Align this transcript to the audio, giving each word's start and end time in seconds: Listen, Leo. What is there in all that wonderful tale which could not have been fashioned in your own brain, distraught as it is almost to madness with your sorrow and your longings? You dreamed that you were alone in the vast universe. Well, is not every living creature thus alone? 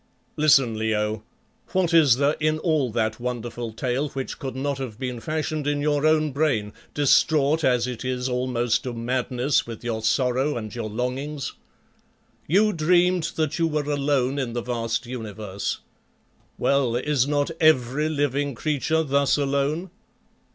Listen, 0.35 0.79
Leo. 0.79 1.23
What 1.73 1.93
is 1.93 2.15
there 2.15 2.35
in 2.39 2.57
all 2.57 2.89
that 2.91 3.19
wonderful 3.19 3.71
tale 3.71 4.09
which 4.09 4.39
could 4.39 4.55
not 4.55 4.79
have 4.79 4.97
been 4.97 5.19
fashioned 5.19 5.67
in 5.67 5.79
your 5.79 6.07
own 6.07 6.31
brain, 6.31 6.73
distraught 6.95 7.63
as 7.63 7.85
it 7.85 8.03
is 8.03 8.27
almost 8.27 8.81
to 8.85 8.93
madness 8.93 9.67
with 9.67 9.83
your 9.83 10.01
sorrow 10.01 10.57
and 10.57 10.73
your 10.73 10.89
longings? 10.89 11.53
You 12.47 12.73
dreamed 12.73 13.33
that 13.35 13.59
you 13.59 13.67
were 13.67 13.83
alone 13.91 14.39
in 14.39 14.53
the 14.53 14.63
vast 14.63 15.05
universe. 15.05 15.81
Well, 16.57 16.95
is 16.95 17.27
not 17.27 17.51
every 17.59 18.09
living 18.09 18.55
creature 18.55 19.03
thus 19.03 19.37
alone? 19.37 19.91